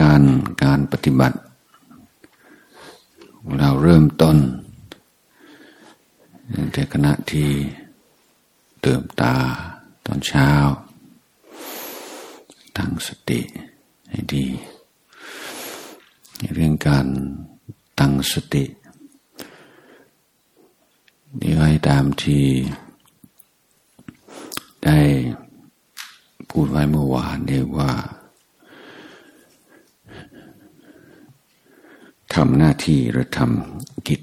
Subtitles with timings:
[0.00, 0.22] การ
[0.64, 1.36] การปฏิบัติ
[3.58, 4.36] เราเริ่มต้น
[6.72, 7.50] แต่ขณะที่
[8.82, 9.34] เติมตา
[10.06, 10.50] ตอนเช้า
[12.76, 13.40] ตั้งสติ
[14.10, 14.46] ให้ดี
[16.54, 17.06] เรื่องการ
[17.98, 18.64] ตั้งสติ
[21.40, 22.46] นี่ให้ตามที่
[24.84, 24.98] ได้
[26.50, 27.90] พูดไว้เมื่อวานเนี่ยว่า
[32.36, 34.20] ทำหน้าที่หรือทำกิจ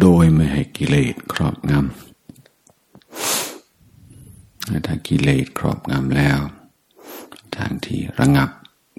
[0.00, 1.82] โดยไม่ให้กิเลสครอบงำ
[4.86, 6.38] ถ้ากิเลสครอบงำแล้ว
[7.56, 8.50] ทางที่ระงับ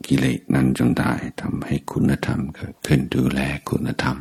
[0.07, 1.11] กิเลสนั้นจนได้
[1.41, 4.17] ทำให้คุณธรรมเกิดขึ้นดูแลคุณธรรม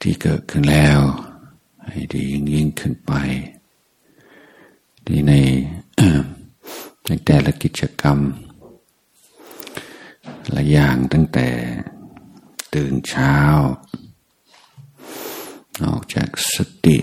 [0.00, 1.00] ที่เกิดขึ้นแล้ว
[1.90, 3.12] ให้ดียิ่งยิ่งขึ้นไป
[5.06, 5.32] ที่ใน
[7.06, 8.18] ในแต่ละกิจกรรม
[10.54, 11.48] ละอย่างตั้งแต่
[12.74, 13.36] ตื่นเช้า
[15.84, 16.98] ออกจากสติ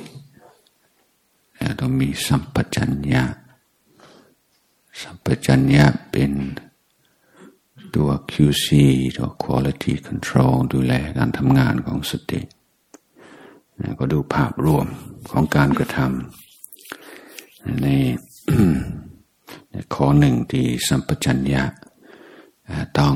[1.80, 3.24] ต้องมีสัมปชัญญะ
[5.02, 6.32] สัมปชัญญะเป็น
[7.96, 8.68] ตัว QC
[9.18, 12.42] ตัว Quality Control ดูแลการทำงานของสติ
[14.00, 14.88] ก็ดูภาพรวม
[15.32, 17.88] ของการกระทำใน
[19.94, 21.64] ข้อหนึ่งที่สัมปชัญญะ
[23.00, 23.16] ต้อง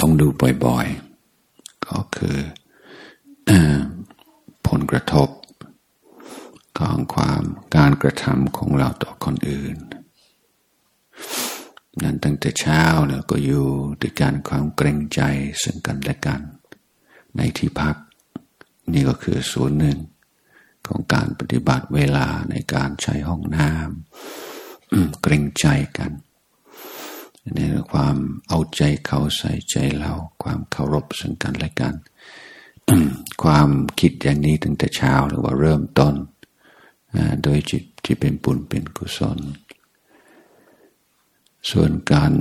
[0.00, 0.26] ต้องดู
[0.64, 2.38] บ่อยๆ ก็คือ
[4.68, 5.28] ผลกระทบ
[6.78, 7.42] ของความ
[7.76, 9.76] การกระทำของเราต่อคนอื่น
[12.02, 13.66] นั้นตั้งแต่เช้าเนี่ยก็อยู่
[14.00, 15.20] ด้วยการความเกรงใจ
[15.62, 16.40] ซึ่งกันและกัน
[17.36, 17.96] ในที่พัก
[18.92, 19.98] นี่ก็คือส่วนหนึ่ง
[20.86, 25.66] ของการปฏิบัติเวลาในการใช้ห้องน้ำเกรงใจ
[25.98, 26.12] กัน
[27.56, 27.58] น
[27.92, 28.16] ความ
[28.48, 31.94] เอาใจเขาใส่ใจเรา ความเคารพซึ่งกันและกัน
[33.42, 33.68] ความ
[34.00, 36.14] คิดอย่างนี้ตั้งแต่เช้าหรือว่าเริ่มต้น
[37.42, 39.38] โดยจิตที่เป็นบุญเป็นกุศล
[41.70, 42.32] ส่วนการ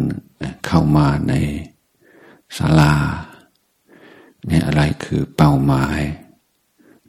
[0.65, 1.33] เข้ามาใน
[2.57, 2.93] ศาลา
[4.47, 5.99] เนี่ยอะไรคือเป้าหมาย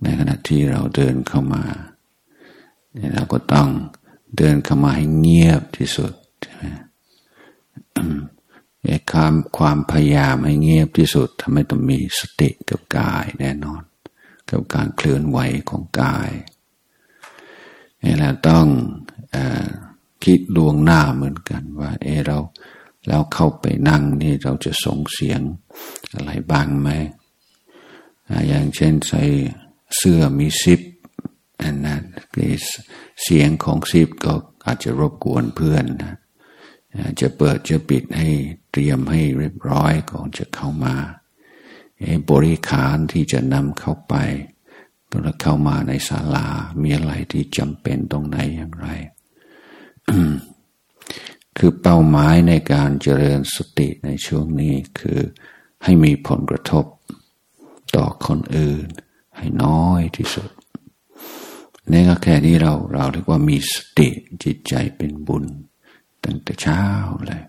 [0.03, 1.65] ในขณะที่เราเดินเข้ามา
[2.93, 3.69] เนี่ยเราก็ต้อง
[4.37, 6.13] เดินเข้ามาให้เงียบที่สุด
[6.43, 6.65] ใช่ไหม
[9.13, 13.83] ความความพยายามให้เงียบที่สุดทำให้ต้องมีสติกับกายแน่นอน
[14.51, 15.39] กับการเคลื่อนไหว
[15.71, 16.31] ของกาย
[18.03, 18.67] นี่แหละต้อง
[19.35, 19.37] อ
[20.25, 22.39] คิดดวงหน้าเหมือนกันว่าเอเรา
[23.07, 25.41] แล้วเข้าไปนั่งนี่เราจะส่งเสียง
[26.15, 26.91] อะไรบ้างไหม
[28.49, 29.23] อย่างเช่นใส่
[29.97, 30.81] เสื้อมีซิป
[31.63, 32.03] อันนั้น
[33.23, 34.35] เสียงของซิปก็
[34.67, 36.15] อาจจะรบกวนเพื่อนนะ
[37.21, 38.29] จะเปิดจะปิดให้
[38.73, 40.95] เตรียมให้เรียบร้อยก่อนจะเข้ามา
[42.31, 44.15] บริขารที่จะนำเข้าไป
[45.11, 46.47] ตอเข้ามาในศาลา
[46.83, 48.89] มีอะไรที่จำเป็นตรงไหนอย่างไร
[51.57, 55.21] คือเป้าหมายในการเจริญสติในช่วงนี้คือ
[55.85, 56.85] ให้มีผลกระทบ
[57.97, 58.87] ต่อคนอื่น
[59.37, 60.51] ให้น้อยที่สุด
[61.93, 64.09] นี่ก็แค่นี้เราเราเรียกว่ามีสติ
[64.45, 65.45] จิตใจเป็นบุญ
[66.25, 66.83] ตั้งแต่เช้า
[67.27, 67.43] เลย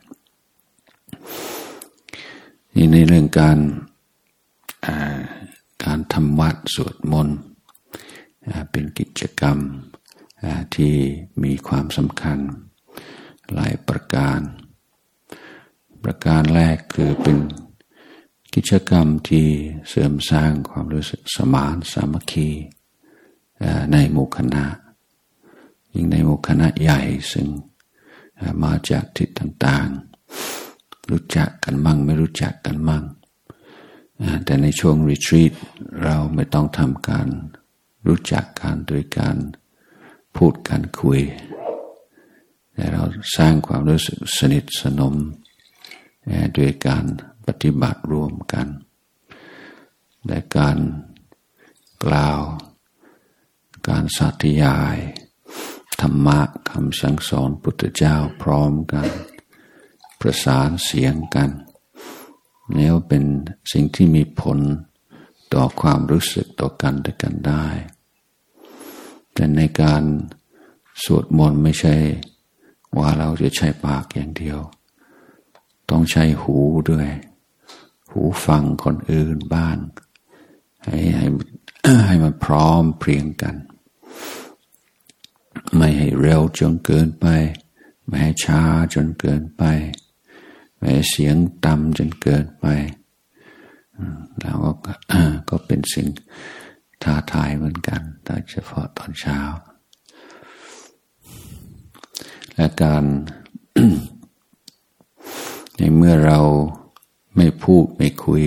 [2.75, 3.59] นี่ในเรื่องการ
[5.84, 7.40] การทำวัดสวดมนต์
[8.72, 9.58] เป็นกิจกรรม
[10.75, 10.94] ที่
[11.44, 12.40] มีความสำคัญ
[13.53, 14.40] หลายประการ
[16.03, 17.38] ประการแรกคือเป็น
[18.56, 19.47] กิจกรรมที่
[19.90, 22.50] เสริมสร้างความรู้สึกสมานสามัคคี
[23.91, 24.66] ในหมู่คณะ
[25.94, 27.47] ยิ่งในหมู่คณะใหญ่ซึ่ง
[28.63, 33.03] มาจากทิศต่างๆ รู้จักกันมั่งไม่รู้จักกันมั่ง
[34.45, 35.53] แต่ในช่วงรีทรีต
[36.03, 37.28] เราไม่ต้องทำการ
[38.07, 39.38] รู้จักกันโดยการ
[40.35, 41.22] พูดการคุย
[42.73, 43.03] แต่เรา
[43.37, 45.16] สร้างความรู้สึกสนิทสนม
[46.58, 47.05] ด้วยการ
[47.47, 48.67] ปฏิบัติร่วมกัน
[50.28, 50.78] และการ
[52.05, 52.41] กล่าว
[53.90, 54.97] การสาธยาย
[56.01, 56.40] ธรรมะ
[56.72, 59.07] คำสั่งสอนพุทธเจ้าพร้อมกัน
[60.19, 61.49] ประสานเสียงกัน
[62.78, 63.23] นี่เป็น
[63.72, 64.59] สิ่งที่มีผล
[65.53, 67.66] ต่อความรู้สึกต่อกันและกันได้
[69.34, 70.03] แต่ในการ
[71.03, 71.96] สวดมนต์ไม่ใช่
[72.97, 74.59] ว่าเราจะใช้ปากอย่างเดียว
[75.90, 76.57] ต้องใช้หู
[76.90, 77.09] ด้วย
[78.11, 79.78] หูฟังคนอื่นบ้าง
[80.85, 81.28] ให้ให้
[82.07, 83.55] ให้มันพร้อมเพรียงกัน
[85.75, 87.27] ไม่ให้เร็วจนเกินไป
[88.07, 88.61] ไไม่ให้ช้า
[88.93, 89.63] จนเกินไป
[90.77, 91.35] ไม่ให้เสียง
[91.66, 92.66] ต่ำจนเกินไป
[94.39, 94.93] แล้วก็
[95.49, 96.07] ก็เป็นสิ่ง
[97.03, 99.39] ท้าทายเหมือนกันโดยเฉพาะตอนเช้า
[102.55, 103.03] และการ
[105.77, 106.39] ในเมื่อเรา
[107.35, 108.43] ไม่พูดไม่คุย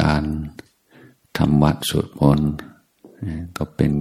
[0.00, 0.22] การ
[1.36, 2.52] ทำวัดสวดมนต์
[3.56, 3.92] ก็เป็น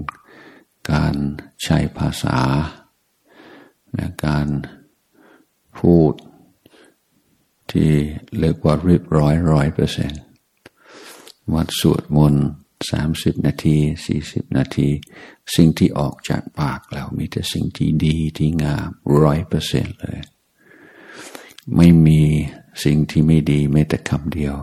[0.92, 1.16] การ
[1.64, 2.40] ใช้ภาษา
[3.96, 4.48] และการ
[5.80, 6.14] พูด
[7.72, 7.92] ที่
[8.40, 10.22] เรียกว่าเรียบร้อยร้อยเปอร์เซ็นต์
[11.54, 12.46] วัดสวดมนต์
[12.92, 14.90] สามสิบนาทีสี่สิบนาที
[15.56, 18.90] สิ่งที่ออกจากปากเรามีแต่สิ่งที่ดีที่งาม
[19.24, 20.20] ร้อยเปอร์เซ็นต์เลย
[21.76, 22.22] ไม่มี
[22.84, 24.56] สิ่งที่ไม่ดีไม่แต่คำเดียว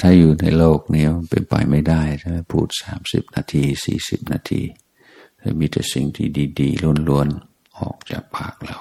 [0.00, 4.62] ถ้าอยู่ในโลกนี้เป็นไปไม่ได้ ถ้าพูดสามสิบนาทีสี่สิบนาที
[5.58, 6.28] มีแต่สิ่งที่
[6.60, 8.78] ดีๆล้วนๆ ออกจากปากเรา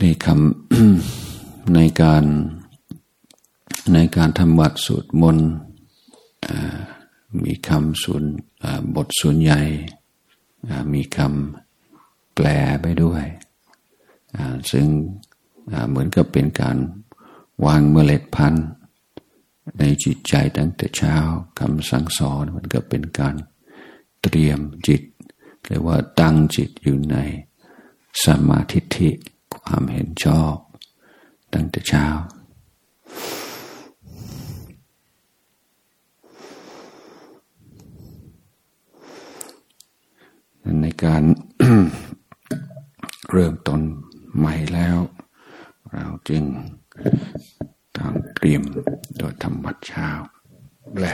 [0.00, 2.24] ในคำในการ
[3.94, 5.50] ในการทำวัดสวดมนต์
[7.44, 8.24] มีคำส่วน
[8.94, 9.60] บทส่วนใหญ่
[10.92, 12.46] มีคำแปล
[12.82, 13.24] ไปด้วย
[14.70, 14.86] ซึ่ง
[15.88, 16.76] เหมือนกับเป็นการ
[17.66, 18.68] วางเมล็ดพันธุ์
[19.78, 21.16] ในจิตใจตั้งแต่เช้า
[21.58, 23.36] คำสั่งสอนมันก็เป็นการ
[24.22, 25.02] เตรียมจิต
[25.64, 27.16] เรียกว่าตั้งจิตอยู่ใน
[28.24, 29.10] สมาธิิ
[29.64, 30.54] ความเห็นชอบ
[31.52, 32.06] ตั้งแต่เช้า
[40.82, 41.22] ในการ
[43.30, 43.80] เริ่มต้น
[44.36, 44.98] ใหม่แล้ว
[45.92, 46.42] เราจึง
[47.96, 48.62] ทางเตรียม
[49.18, 50.08] โดยธรรมวัดเช้า
[50.98, 51.06] แหล